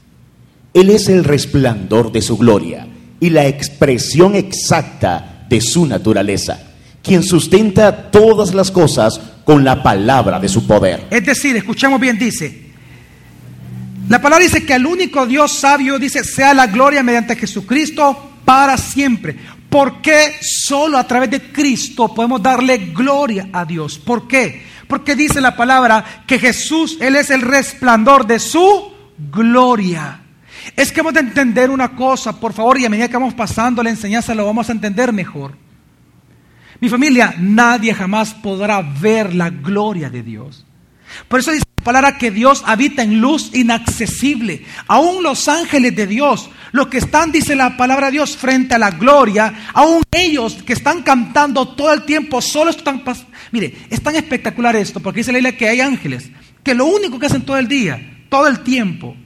Él 0.73 0.89
es 0.89 1.07
el 1.11 1.23
resplandor 1.23 2.13
de 2.13 2.23
su 2.23 2.39
gloria 2.39 2.89
y 3.21 3.29
la 3.29 3.47
expresión 3.47 4.35
exacta 4.35 5.45
de 5.51 5.61
su 5.61 5.85
naturaleza 5.85 6.68
quien 7.09 7.23
sustenta 7.23 8.11
todas 8.11 8.55
las 8.55 8.71
cosas 8.71 9.19
con 9.45 9.65
la 9.65 9.83
palabra 9.83 10.39
de 10.39 10.49
su 10.49 10.67
poder. 10.67 11.07
Es 11.11 11.25
decir, 11.25 11.57
escuchamos 11.57 11.99
bien, 11.99 12.19
dice, 12.19 12.69
la 14.09 14.21
palabra 14.21 14.45
dice 14.45 14.65
que 14.65 14.75
el 14.75 14.87
único 14.87 15.27
Dios 15.27 15.53
sabio, 15.53 15.99
dice, 15.99 16.23
sea 16.23 16.53
la 16.53 16.67
gloria 16.67 17.03
mediante 17.03 17.35
Jesucristo 17.35 18.33
para 18.45 18.77
siempre. 18.77 19.37
¿Por 19.71 20.03
qué 20.03 20.35
solo 20.41 20.99
a 20.99 21.07
través 21.07 21.31
de 21.31 21.51
Cristo 21.51 22.15
podemos 22.15 22.43
darle 22.43 22.93
gloria 22.93 23.49
a 23.53 23.65
Dios? 23.65 23.99
¿Por 23.99 24.29
qué? 24.29 24.63
Porque 24.87 25.17
dice 25.17 25.41
la 25.41 25.57
palabra 25.57 26.25
que 26.27 26.39
Jesús, 26.39 26.99
Él 27.01 27.17
es 27.17 27.31
el 27.31 27.41
resplandor 27.41 28.27
de 28.27 28.39
su 28.39 28.93
gloria. 29.31 30.21
Es 30.77 30.93
que 30.93 31.01
hemos 31.01 31.15
de 31.15 31.21
entender 31.21 31.71
una 31.71 31.97
cosa, 31.97 32.39
por 32.39 32.53
favor, 32.53 32.79
y 32.79 32.85
a 32.85 32.91
medida 32.91 33.09
que 33.09 33.17
vamos 33.17 33.35
pasando 33.35 33.83
la 33.83 33.91
enseñanza 33.91 34.35
lo 34.35 34.47
vamos 34.47 34.69
a 34.69 34.73
entender 34.73 35.13
mejor. 35.13 35.68
Mi 36.81 36.89
familia, 36.89 37.35
nadie 37.39 37.93
jamás 37.93 38.35
podrá 38.35 38.81
ver 38.83 39.35
la 39.35 39.51
gloria 39.51 40.11
de 40.11 40.23
Dios. 40.23 40.65
Por 41.27 41.41
eso 41.41 41.51
dice 41.51 41.65
la 41.79 41.85
palabra 41.85 42.19
que 42.19 42.31
Dios 42.31 42.63
habita 42.67 43.03
en 43.03 43.21
luz 43.21 43.51
inaccesible. 43.55 44.65
Aún 44.87 45.23
los 45.23 45.49
ángeles 45.49 45.97
de 45.97 46.07
Dios, 46.07 46.51
los 46.73 46.89
que 46.89 46.99
están, 46.99 47.33
dice 47.33 47.57
la 47.57 47.77
palabra 47.77 48.07
de 48.07 48.13
Dios, 48.13 48.37
frente 48.37 48.75
a 48.75 48.79
la 48.79 48.91
gloria, 48.91 49.71
aún 49.73 50.03
ellos 50.13 50.63
que 50.65 50.75
están 50.75 51.03
cantando 51.03 51.69
todo 51.69 51.93
el 51.93 52.05
tiempo, 52.05 52.41
solo 52.41 52.71
están... 52.71 53.03
Mire, 53.51 53.75
es 53.91 54.03
tan 54.03 54.15
espectacular 54.15 54.77
esto, 54.77 55.01
porque 55.01 55.21
dice 55.21 55.33
la 55.33 55.39
Biblia 55.39 55.57
que 55.57 55.69
hay 55.69 55.81
ángeles, 55.81 56.31
que 56.63 56.75
lo 56.75 56.87
único 56.87 57.19
que 57.19 57.27
hacen 57.27 57.43
todo 57.43 57.57
el 57.59 57.67
día, 57.67 58.25
todo 58.29 58.47
el 58.47 58.61
tiempo, 58.61 59.17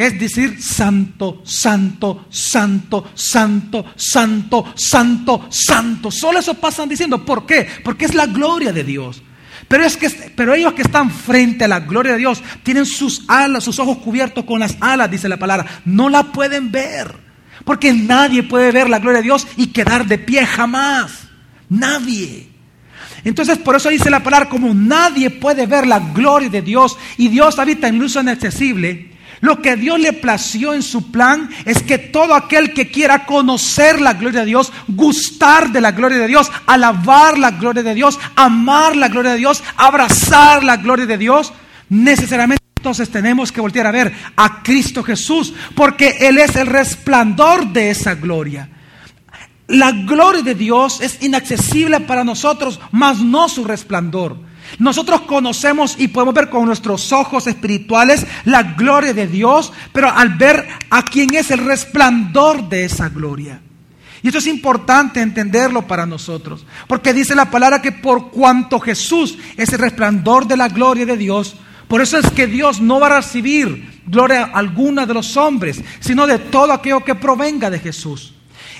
es 0.00 0.18
decir 0.18 0.62
santo, 0.62 1.42
santo, 1.44 2.24
santo, 2.30 3.10
santo, 3.14 3.84
santo, 3.94 4.72
santo, 4.74 5.46
santo. 5.50 6.10
Solo 6.10 6.38
eso 6.38 6.54
pasan 6.54 6.88
diciendo. 6.88 7.22
¿Por 7.22 7.44
qué? 7.44 7.68
Porque 7.84 8.06
es 8.06 8.14
la 8.14 8.24
gloria 8.24 8.72
de 8.72 8.82
Dios. 8.82 9.22
Pero, 9.68 9.84
es 9.84 9.98
que, 9.98 10.08
pero 10.34 10.54
ellos 10.54 10.72
que 10.72 10.80
están 10.80 11.10
frente 11.10 11.66
a 11.66 11.68
la 11.68 11.80
gloria 11.80 12.12
de 12.12 12.18
Dios 12.18 12.42
tienen 12.62 12.86
sus 12.86 13.24
alas, 13.28 13.62
sus 13.62 13.78
ojos 13.78 13.98
cubiertos 13.98 14.46
con 14.46 14.58
las 14.58 14.78
alas, 14.80 15.10
dice 15.10 15.28
la 15.28 15.36
palabra. 15.36 15.66
No 15.84 16.08
la 16.08 16.32
pueden 16.32 16.72
ver. 16.72 17.14
Porque 17.66 17.92
nadie 17.92 18.42
puede 18.42 18.72
ver 18.72 18.88
la 18.88 19.00
gloria 19.00 19.18
de 19.18 19.24
Dios 19.24 19.46
y 19.58 19.66
quedar 19.66 20.06
de 20.06 20.16
pie 20.16 20.46
jamás. 20.46 21.28
Nadie. 21.68 22.48
Entonces 23.22 23.58
por 23.58 23.76
eso 23.76 23.90
dice 23.90 24.08
la 24.08 24.22
palabra, 24.22 24.48
como 24.48 24.72
nadie 24.72 25.28
puede 25.28 25.66
ver 25.66 25.86
la 25.86 25.98
gloria 25.98 26.48
de 26.48 26.62
Dios 26.62 26.96
y 27.18 27.28
Dios 27.28 27.58
habita 27.58 27.86
en 27.86 27.98
luz 27.98 28.16
inaccesible, 28.16 29.09
lo 29.40 29.62
que 29.62 29.76
Dios 29.76 29.98
le 29.98 30.12
plació 30.12 30.74
en 30.74 30.82
su 30.82 31.10
plan 31.10 31.48
es 31.64 31.82
que 31.82 31.98
todo 31.98 32.34
aquel 32.34 32.74
que 32.74 32.90
quiera 32.90 33.24
conocer 33.24 34.00
la 34.00 34.14
gloria 34.14 34.40
de 34.40 34.46
Dios, 34.46 34.72
gustar 34.86 35.72
de 35.72 35.80
la 35.80 35.92
gloria 35.92 36.18
de 36.18 36.26
Dios, 36.26 36.50
alabar 36.66 37.38
la 37.38 37.52
gloria 37.52 37.82
de 37.82 37.94
Dios, 37.94 38.18
amar 38.36 38.96
la 38.96 39.08
gloria 39.08 39.32
de 39.32 39.38
Dios, 39.38 39.62
abrazar 39.76 40.62
la 40.62 40.76
gloria 40.76 41.06
de 41.06 41.16
Dios, 41.16 41.52
necesariamente 41.88 42.60
entonces 42.76 43.10
tenemos 43.10 43.52
que 43.52 43.60
voltear 43.60 43.86
a 43.86 43.90
ver 43.90 44.10
a 44.36 44.62
Cristo 44.62 45.02
Jesús, 45.02 45.52
porque 45.74 46.16
Él 46.20 46.38
es 46.38 46.56
el 46.56 46.66
resplandor 46.66 47.72
de 47.72 47.90
esa 47.90 48.14
gloria. 48.14 48.70
La 49.68 49.92
gloria 49.92 50.42
de 50.42 50.54
Dios 50.54 51.02
es 51.02 51.22
inaccesible 51.22 52.00
para 52.00 52.24
nosotros, 52.24 52.80
mas 52.90 53.18
no 53.18 53.50
su 53.50 53.64
resplandor. 53.64 54.49
Nosotros 54.78 55.22
conocemos 55.22 55.96
y 55.98 56.08
podemos 56.08 56.34
ver 56.34 56.48
con 56.48 56.64
nuestros 56.64 57.12
ojos 57.12 57.46
espirituales 57.46 58.26
la 58.44 58.62
gloria 58.62 59.12
de 59.12 59.26
Dios, 59.26 59.72
pero 59.92 60.10
al 60.10 60.30
ver 60.36 60.66
a 60.90 61.02
quien 61.02 61.34
es 61.34 61.50
el 61.50 61.64
resplandor 61.64 62.68
de 62.68 62.84
esa 62.84 63.08
gloria. 63.08 63.60
Y 64.22 64.28
esto 64.28 64.38
es 64.38 64.46
importante 64.46 65.20
entenderlo 65.20 65.86
para 65.86 66.06
nosotros, 66.06 66.66
porque 66.86 67.14
dice 67.14 67.34
la 67.34 67.50
palabra 67.50 67.80
que 67.80 67.92
por 67.92 68.30
cuanto 68.30 68.78
Jesús 68.78 69.38
es 69.56 69.72
el 69.72 69.78
resplandor 69.78 70.46
de 70.46 70.58
la 70.58 70.68
gloria 70.68 71.06
de 71.06 71.16
Dios, 71.16 71.56
por 71.88 72.00
eso 72.00 72.18
es 72.18 72.30
que 72.30 72.46
Dios 72.46 72.80
no 72.80 73.00
va 73.00 73.06
a 73.08 73.16
recibir 73.16 74.02
gloria 74.06 74.50
alguna 74.54 75.06
de 75.06 75.14
los 75.14 75.36
hombres, 75.36 75.82
sino 76.00 76.26
de 76.26 76.38
todo 76.38 76.72
aquello 76.72 77.04
que 77.04 77.14
provenga 77.14 77.70
de 77.70 77.78
Jesús. 77.78 78.34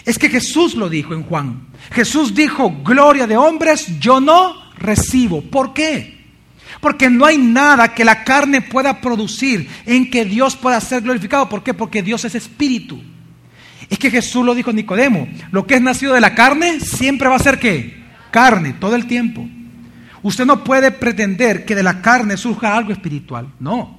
Es 0.05 0.19
que 0.19 0.29
Jesús 0.29 0.75
lo 0.75 0.89
dijo 0.89 1.15
en 1.15 1.25
Juan. 1.25 1.67
Jesús 1.91 2.35
dijo, 2.35 2.71
gloria 2.85 3.27
de 3.27 3.37
hombres 3.37 3.99
yo 3.99 4.21
no 4.21 4.60
recibo. 4.81 5.43
¿Por 5.43 5.73
qué? 5.73 6.19
Porque 6.81 7.11
no 7.11 7.27
hay 7.27 7.39
nada 7.39 7.95
que 7.95 8.05
la 8.05 8.25
carne 8.25 8.63
pueda 8.63 9.01
producir 9.01 9.69
en 9.87 10.11
que 10.11 10.25
Dios 10.25 10.57
pueda 10.57 10.81
ser 10.81 11.03
glorificado. 11.03 11.49
¿Por 11.49 11.63
qué? 11.63 11.75
Porque 11.75 12.03
Dios 12.03 12.25
es 12.25 12.35
espíritu. 12.35 13.01
Es 13.89 13.99
que 13.99 14.11
Jesús 14.11 14.45
lo 14.45 14.55
dijo 14.55 14.71
a 14.71 14.73
Nicodemo, 14.73 15.29
lo 15.51 15.67
que 15.67 15.75
es 15.75 15.83
nacido 15.83 16.15
de 16.15 16.21
la 16.21 16.35
carne 16.35 16.81
siempre 16.81 17.29
va 17.29 17.37
a 17.37 17.41
ser 17.41 17.59
qué? 17.59 18.01
Carne, 18.31 18.75
todo 18.75 18.95
el 18.95 19.07
tiempo. 19.07 19.47
Usted 20.23 20.47
no 20.47 20.65
puede 20.65 20.91
pretender 20.91 21.65
que 21.65 21.75
de 21.75 21.83
la 21.83 22.01
carne 22.01 22.37
surja 22.37 22.77
algo 22.77 22.93
espiritual. 22.93 23.53
No. 23.59 23.99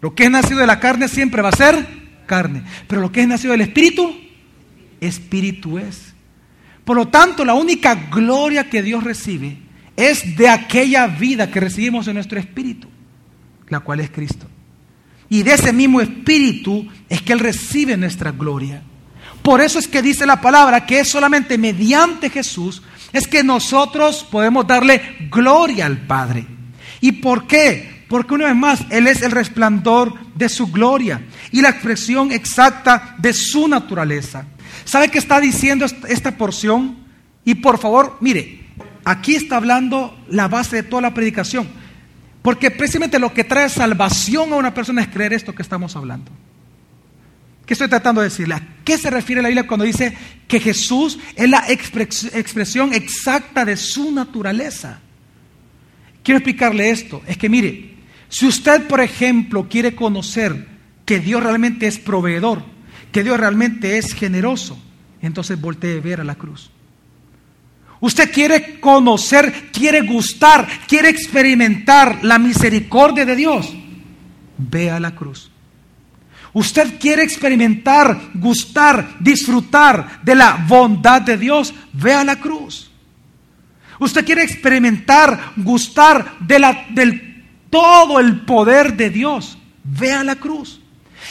Lo 0.00 0.14
que 0.14 0.24
es 0.24 0.30
nacido 0.30 0.60
de 0.60 0.66
la 0.66 0.80
carne 0.80 1.08
siempre 1.08 1.42
va 1.42 1.50
a 1.50 1.56
ser 1.56 1.86
carne. 2.26 2.62
Pero 2.86 3.00
lo 3.00 3.12
que 3.12 3.20
es 3.20 3.28
nacido 3.28 3.52
del 3.52 3.62
espíritu, 3.62 4.16
espíritu 5.00 5.78
es. 5.78 6.14
Por 6.84 6.96
lo 6.96 7.08
tanto, 7.08 7.44
la 7.44 7.54
única 7.54 7.94
gloria 7.94 8.70
que 8.70 8.82
Dios 8.82 9.04
recibe 9.04 9.65
es 9.96 10.36
de 10.36 10.48
aquella 10.48 11.06
vida 11.06 11.50
que 11.50 11.60
recibimos 11.60 12.06
en 12.06 12.14
nuestro 12.14 12.38
espíritu, 12.38 12.88
la 13.68 13.80
cual 13.80 14.00
es 14.00 14.10
Cristo. 14.10 14.46
Y 15.28 15.42
de 15.42 15.54
ese 15.54 15.72
mismo 15.72 16.00
espíritu 16.00 16.86
es 17.08 17.22
que 17.22 17.32
Él 17.32 17.40
recibe 17.40 17.96
nuestra 17.96 18.30
gloria. 18.30 18.82
Por 19.42 19.60
eso 19.60 19.78
es 19.78 19.88
que 19.88 20.02
dice 20.02 20.26
la 20.26 20.40
palabra 20.40 20.86
que 20.86 21.00
es 21.00 21.08
solamente 21.08 21.58
mediante 21.58 22.30
Jesús 22.30 22.82
es 23.12 23.26
que 23.26 23.42
nosotros 23.42 24.26
podemos 24.30 24.66
darle 24.66 25.28
gloria 25.30 25.86
al 25.86 25.98
Padre. 25.98 26.46
¿Y 27.00 27.12
por 27.12 27.46
qué? 27.46 28.04
Porque 28.08 28.34
una 28.34 28.46
vez 28.46 28.56
más, 28.56 28.80
Él 28.90 29.06
es 29.06 29.22
el 29.22 29.30
resplandor 29.30 30.14
de 30.34 30.48
su 30.48 30.68
gloria 30.68 31.22
y 31.50 31.60
la 31.60 31.70
expresión 31.70 32.30
exacta 32.30 33.16
de 33.18 33.32
su 33.32 33.66
naturaleza. 33.68 34.46
¿Sabe 34.84 35.10
qué 35.10 35.18
está 35.18 35.40
diciendo 35.40 35.86
esta 36.08 36.36
porción? 36.36 36.98
Y 37.44 37.56
por 37.56 37.78
favor, 37.78 38.16
mire, 38.20 38.65
Aquí 39.08 39.36
está 39.36 39.58
hablando 39.58 40.18
la 40.28 40.48
base 40.48 40.74
de 40.74 40.82
toda 40.82 41.00
la 41.00 41.14
predicación. 41.14 41.68
Porque 42.42 42.72
precisamente 42.72 43.20
lo 43.20 43.32
que 43.32 43.44
trae 43.44 43.68
salvación 43.68 44.52
a 44.52 44.56
una 44.56 44.74
persona 44.74 45.00
es 45.00 45.06
creer 45.06 45.32
esto 45.32 45.54
que 45.54 45.62
estamos 45.62 45.94
hablando. 45.94 46.32
¿Qué 47.64 47.74
estoy 47.74 47.86
tratando 47.86 48.20
de 48.20 48.30
decirle? 48.30 48.54
¿A 48.56 48.62
qué 48.84 48.98
se 48.98 49.08
refiere 49.08 49.42
la 49.42 49.48
Biblia 49.48 49.68
cuando 49.68 49.84
dice 49.84 50.12
que 50.48 50.58
Jesús 50.58 51.20
es 51.36 51.48
la 51.48 51.64
expresión 51.68 52.92
exacta 52.92 53.64
de 53.64 53.76
su 53.76 54.10
naturaleza? 54.10 54.98
Quiero 56.24 56.38
explicarle 56.38 56.90
esto. 56.90 57.22
Es 57.28 57.36
que 57.36 57.48
mire, 57.48 57.94
si 58.28 58.48
usted, 58.48 58.88
por 58.88 59.00
ejemplo, 59.00 59.68
quiere 59.68 59.94
conocer 59.94 60.66
que 61.04 61.20
Dios 61.20 61.44
realmente 61.44 61.86
es 61.86 62.00
proveedor, 62.00 62.64
que 63.12 63.22
Dios 63.22 63.38
realmente 63.38 63.98
es 63.98 64.12
generoso, 64.14 64.76
entonces 65.22 65.60
voltee 65.60 65.98
a 65.98 66.02
ver 66.02 66.20
a 66.20 66.24
la 66.24 66.34
cruz. 66.34 66.72
Usted 68.00 68.30
quiere 68.32 68.78
conocer, 68.80 69.70
quiere 69.72 70.02
gustar, 70.02 70.66
quiere 70.86 71.08
experimentar 71.08 72.22
la 72.22 72.38
misericordia 72.38 73.24
de 73.24 73.36
Dios. 73.36 73.72
Vea 74.58 75.00
la 75.00 75.14
cruz. 75.14 75.50
Usted 76.52 76.98
quiere 76.98 77.22
experimentar, 77.22 78.18
gustar, 78.34 79.16
disfrutar 79.20 80.22
de 80.22 80.34
la 80.34 80.64
bondad 80.68 81.22
de 81.22 81.36
Dios. 81.36 81.74
Vea 81.92 82.24
la 82.24 82.36
cruz. 82.36 82.90
Usted 83.98 84.24
quiere 84.24 84.42
experimentar, 84.42 85.52
gustar 85.56 86.38
de 86.40 86.58
la, 86.58 86.86
del 86.90 87.44
todo 87.70 88.20
el 88.20 88.40
poder 88.40 88.96
de 88.96 89.10
Dios. 89.10 89.58
Vea 89.84 90.22
la 90.24 90.36
cruz. 90.36 90.80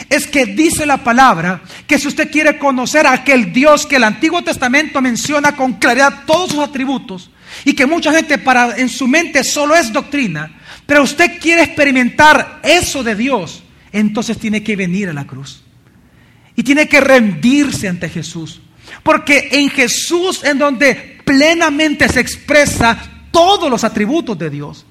Es 0.09 0.27
que 0.27 0.45
dice 0.45 0.85
la 0.85 1.03
palabra 1.03 1.61
que 1.87 1.97
si 1.97 2.07
usted 2.07 2.29
quiere 2.29 2.57
conocer 2.57 3.07
a 3.07 3.13
aquel 3.13 3.53
Dios 3.53 3.85
que 3.85 3.95
el 3.95 4.03
Antiguo 4.03 4.43
Testamento 4.43 5.01
menciona 5.01 5.55
con 5.55 5.73
claridad 5.73 6.23
todos 6.25 6.51
sus 6.51 6.59
atributos 6.59 7.29
y 7.63 7.73
que 7.73 7.85
mucha 7.85 8.11
gente 8.11 8.37
para 8.37 8.77
en 8.77 8.89
su 8.89 9.07
mente 9.07 9.43
solo 9.43 9.75
es 9.75 9.91
doctrina, 9.93 10.51
pero 10.85 11.03
usted 11.03 11.39
quiere 11.39 11.63
experimentar 11.63 12.59
eso 12.63 13.03
de 13.03 13.15
Dios, 13.15 13.63
entonces 13.91 14.37
tiene 14.37 14.63
que 14.63 14.75
venir 14.75 15.09
a 15.09 15.13
la 15.13 15.25
cruz. 15.25 15.61
Y 16.55 16.63
tiene 16.63 16.87
que 16.87 17.01
rendirse 17.01 17.87
ante 17.87 18.09
Jesús. 18.09 18.61
Porque 19.03 19.49
en 19.51 19.69
Jesús 19.69 20.43
en 20.43 20.57
donde 20.57 21.19
plenamente 21.25 22.07
se 22.07 22.19
expresa 22.19 22.97
todos 23.31 23.69
los 23.69 23.83
atributos 23.83 24.37
de 24.37 24.49
Dios. 24.49 24.85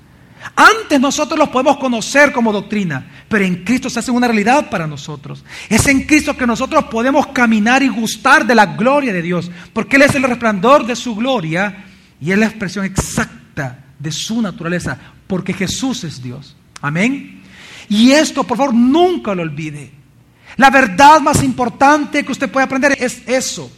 Antes 0.56 1.00
nosotros 1.00 1.38
los 1.38 1.48
podemos 1.48 1.78
conocer 1.78 2.32
como 2.32 2.52
doctrina, 2.52 3.24
pero 3.28 3.44
en 3.44 3.64
Cristo 3.64 3.88
se 3.88 3.98
hace 3.98 4.10
una 4.10 4.28
realidad 4.28 4.68
para 4.68 4.86
nosotros. 4.86 5.44
Es 5.68 5.86
en 5.86 6.02
Cristo 6.02 6.36
que 6.36 6.46
nosotros 6.46 6.84
podemos 6.84 7.28
caminar 7.28 7.82
y 7.82 7.88
gustar 7.88 8.46
de 8.46 8.54
la 8.54 8.66
gloria 8.66 9.12
de 9.12 9.22
Dios, 9.22 9.50
porque 9.72 9.96
Él 9.96 10.02
es 10.02 10.14
el 10.14 10.22
resplandor 10.22 10.86
de 10.86 10.96
su 10.96 11.14
gloria 11.16 11.86
y 12.20 12.30
es 12.30 12.38
la 12.38 12.46
expresión 12.46 12.84
exacta 12.84 13.84
de 13.98 14.12
su 14.12 14.42
naturaleza, 14.42 14.98
porque 15.26 15.54
Jesús 15.54 16.04
es 16.04 16.22
Dios. 16.22 16.54
Amén. 16.80 17.42
Y 17.88 18.12
esto, 18.12 18.44
por 18.44 18.58
favor, 18.58 18.74
nunca 18.74 19.34
lo 19.34 19.42
olvide. 19.42 19.90
La 20.56 20.70
verdad 20.70 21.20
más 21.20 21.42
importante 21.42 22.24
que 22.24 22.32
usted 22.32 22.50
puede 22.50 22.64
aprender 22.64 22.96
es 23.00 23.22
eso, 23.26 23.70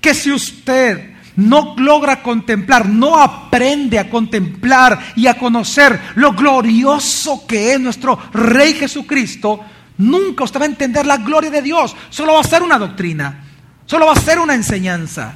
que 0.00 0.14
si 0.14 0.30
usted 0.30 1.11
no 1.36 1.74
logra 1.78 2.22
contemplar, 2.22 2.88
no 2.88 3.18
aprende 3.18 3.98
a 3.98 4.10
contemplar 4.10 5.12
y 5.16 5.26
a 5.26 5.38
conocer 5.38 5.98
lo 6.16 6.32
glorioso 6.32 7.46
que 7.46 7.72
es 7.72 7.80
nuestro 7.80 8.18
Rey 8.32 8.74
Jesucristo, 8.74 9.60
nunca 9.98 10.44
usted 10.44 10.60
va 10.60 10.64
a 10.64 10.68
entender 10.68 11.06
la 11.06 11.18
gloria 11.18 11.50
de 11.50 11.62
Dios. 11.62 11.94
Solo 12.10 12.34
va 12.34 12.40
a 12.40 12.44
ser 12.44 12.62
una 12.62 12.78
doctrina, 12.78 13.44
solo 13.86 14.06
va 14.06 14.12
a 14.12 14.16
ser 14.16 14.38
una 14.38 14.54
enseñanza. 14.54 15.34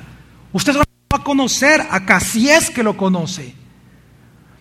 Usted 0.53 0.73
solo 0.73 0.85
va 1.13 1.19
a 1.19 1.25
conocer 1.25 1.87
acá, 1.91 2.21
si 2.21 2.49
es 2.51 2.71
que 2.71 2.83
lo 2.83 2.97
conoce. 2.97 3.55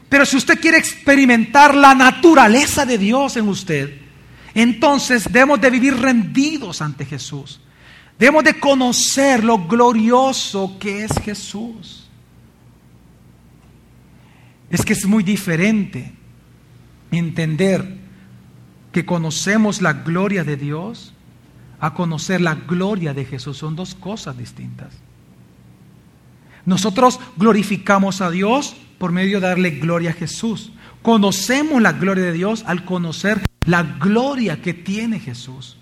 Pero 0.09 0.25
si 0.25 0.37
usted 0.37 0.59
quiere 0.59 0.77
experimentar 0.77 1.75
la 1.75 1.93
naturaleza 1.93 2.85
de 2.85 2.97
Dios 2.97 3.35
en 3.37 3.49
usted, 3.49 4.01
entonces 4.53 5.25
debemos 5.25 5.59
de 5.59 5.69
vivir 5.69 5.97
rendidos 5.97 6.81
ante 6.81 7.05
Jesús. 7.05 7.59
Debemos 8.17 8.43
de 8.43 8.59
conocer 8.59 9.43
lo 9.43 9.67
glorioso 9.67 10.77
que 10.79 11.03
es 11.03 11.11
Jesús. 11.19 12.07
Es 14.69 14.83
que 14.83 14.93
es 14.93 15.05
muy 15.05 15.23
diferente 15.23 16.13
entender 17.11 17.97
que 18.91 19.05
conocemos 19.05 19.81
la 19.81 19.93
gloria 19.93 20.43
de 20.43 20.55
Dios 20.55 21.13
a 21.79 21.93
conocer 21.93 22.39
la 22.39 22.55
gloria 22.55 23.13
de 23.13 23.25
Jesús. 23.25 23.57
Son 23.57 23.75
dos 23.75 23.95
cosas 23.95 24.37
distintas. 24.37 24.93
Nosotros 26.65 27.19
glorificamos 27.35 28.21
a 28.21 28.31
Dios 28.31 28.75
por 28.97 29.11
medio 29.11 29.39
de 29.39 29.47
darle 29.47 29.71
gloria 29.71 30.11
a 30.11 30.13
Jesús. 30.13 30.71
Conocemos 31.01 31.81
la 31.81 31.91
gloria 31.91 32.23
de 32.23 32.33
Dios 32.33 32.63
al 32.65 32.85
conocer 32.85 33.45
la 33.65 33.83
gloria 33.83 34.61
que 34.61 34.73
tiene 34.73 35.19
Jesús. 35.19 35.77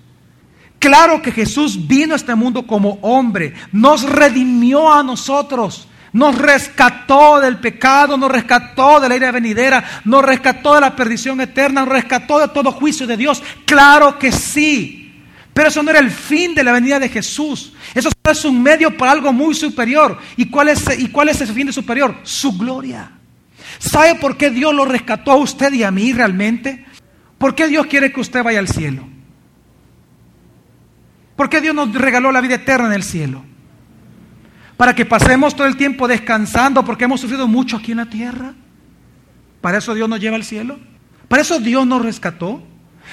Claro 0.83 1.21
que 1.21 1.31
Jesús 1.31 1.87
vino 1.87 2.11
a 2.11 2.17
este 2.17 2.35
mundo 2.35 2.67
como 2.67 2.99
hombre, 3.03 3.53
nos 3.71 4.03
redimió 4.03 4.91
a 4.91 5.01
nosotros, 5.01 5.87
nos 6.11 6.37
rescató 6.37 7.39
del 7.39 7.57
pecado, 7.57 8.17
nos 8.17 8.29
rescató 8.29 8.99
de 8.99 9.07
la 9.07 9.15
ira 9.15 9.31
venidera, 9.31 10.01
nos 10.03 10.25
rescató 10.25 10.75
de 10.75 10.81
la 10.81 10.93
perdición 10.93 11.39
eterna, 11.39 11.85
nos 11.85 11.89
rescató 11.93 12.37
de 12.37 12.49
todo 12.49 12.73
juicio 12.73 13.07
de 13.07 13.15
Dios. 13.15 13.41
Claro 13.63 14.19
que 14.19 14.33
sí. 14.33 15.23
Pero 15.53 15.69
eso 15.69 15.81
no 15.81 15.89
era 15.89 16.01
el 16.01 16.11
fin 16.11 16.53
de 16.53 16.65
la 16.65 16.73
venida 16.73 16.99
de 16.99 17.07
Jesús. 17.07 17.71
Eso 17.95 18.09
es 18.29 18.43
un 18.43 18.61
medio 18.61 18.97
para 18.97 19.13
algo 19.13 19.31
muy 19.31 19.55
superior. 19.55 20.19
¿Y 20.35 20.49
cuál 20.49 20.67
es, 20.67 20.83
y 20.99 21.07
cuál 21.07 21.29
es 21.29 21.39
ese 21.39 21.53
fin 21.53 21.67
de 21.67 21.71
superior? 21.71 22.17
Su 22.23 22.57
gloria. 22.57 23.09
¿Sabe 23.79 24.15
por 24.15 24.35
qué 24.35 24.49
Dios 24.49 24.75
lo 24.75 24.83
rescató 24.83 25.31
a 25.31 25.37
usted 25.37 25.71
y 25.71 25.83
a 25.83 25.91
mí 25.91 26.11
realmente? 26.11 26.85
¿Por 27.37 27.55
qué 27.55 27.69
Dios 27.69 27.85
quiere 27.85 28.11
que 28.11 28.19
usted 28.19 28.43
vaya 28.43 28.59
al 28.59 28.67
cielo? 28.67 29.12
¿Por 31.35 31.49
qué 31.49 31.61
Dios 31.61 31.73
nos 31.73 31.93
regaló 31.93 32.31
la 32.31 32.41
vida 32.41 32.55
eterna 32.55 32.87
en 32.87 32.93
el 32.93 33.03
cielo? 33.03 33.43
Para 34.77 34.93
que 34.95 35.05
pasemos 35.05 35.55
todo 35.55 35.67
el 35.67 35.77
tiempo 35.77 36.07
descansando 36.07 36.83
porque 36.83 37.05
hemos 37.05 37.21
sufrido 37.21 37.47
mucho 37.47 37.77
aquí 37.77 37.91
en 37.91 37.97
la 37.97 38.09
tierra. 38.09 38.53
¿Para 39.61 39.77
eso 39.77 39.93
Dios 39.93 40.09
nos 40.09 40.19
lleva 40.19 40.35
al 40.35 40.43
cielo? 40.43 40.79
¿Para 41.27 41.41
eso 41.41 41.59
Dios 41.59 41.87
nos 41.87 42.01
rescató? 42.03 42.61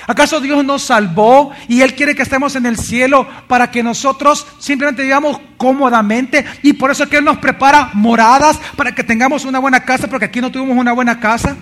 ¿Acaso 0.06 0.40
Dios 0.40 0.64
nos 0.64 0.82
salvó 0.82 1.52
y 1.68 1.82
Él 1.82 1.94
quiere 1.94 2.14
que 2.14 2.22
estemos 2.22 2.56
en 2.56 2.64
el 2.66 2.76
cielo 2.76 3.28
para 3.48 3.70
que 3.70 3.82
nosotros 3.82 4.46
simplemente 4.58 5.02
vivamos 5.02 5.40
cómodamente? 5.56 6.44
Y 6.62 6.72
por 6.74 6.90
eso 6.90 7.04
es 7.04 7.10
que 7.10 7.18
Él 7.18 7.24
nos 7.24 7.38
prepara 7.38 7.90
moradas 7.94 8.58
para 8.76 8.94
que 8.94 9.04
tengamos 9.04 9.44
una 9.44 9.58
buena 9.58 9.80
casa, 9.84 10.08
porque 10.08 10.26
aquí 10.26 10.40
no 10.40 10.50
tuvimos 10.50 10.76
una 10.76 10.92
buena 10.92 11.20
casa. 11.20 11.56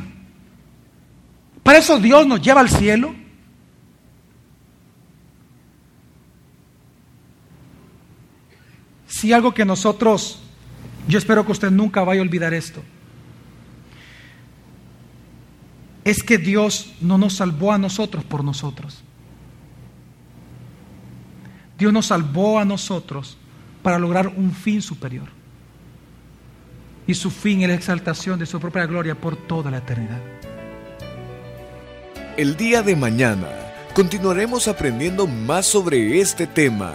¿Para 1.62 1.79
eso 1.79 1.99
Dios 1.99 2.27
nos 2.27 2.40
lleva 2.40 2.61
al 2.61 2.71
cielo? 2.71 3.14
Si 9.18 9.33
algo 9.33 9.52
que 9.52 9.64
nosotros, 9.64 10.38
yo 11.09 11.18
espero 11.18 11.44
que 11.44 11.50
usted 11.50 11.72
nunca 11.72 12.04
vaya 12.04 12.20
a 12.20 12.22
olvidar 12.22 12.54
esto, 12.54 12.85
es 16.04 16.22
que 16.22 16.38
Dios 16.38 16.92
no 17.00 17.18
nos 17.18 17.35
salvó 17.35 17.72
a 17.72 17.78
nosotros 17.78 18.22
por 18.22 18.44
nosotros. 18.44 19.02
Dios 21.76 21.92
nos 21.92 22.07
salvó 22.07 22.61
a 22.61 22.64
nosotros 22.64 23.37
para 23.83 23.98
lograr 23.98 24.28
un 24.28 24.52
fin 24.52 24.81
superior. 24.81 25.26
Y 27.09 27.14
su 27.14 27.33
fin 27.33 27.62
es 27.62 27.68
la 27.70 27.74
exaltación 27.74 28.38
de 28.38 28.46
su 28.46 28.61
propia 28.61 28.87
gloria 28.87 29.16
por 29.16 29.35
toda 29.35 29.68
la 29.68 29.78
eternidad. 29.78 30.22
El 32.37 32.57
día 32.57 32.83
de 32.83 32.94
mañana 32.94 33.48
continuaremos 33.94 34.68
aprendiendo 34.68 35.26
más 35.26 35.66
sobre 35.66 36.20
este 36.20 36.46
tema 36.46 36.94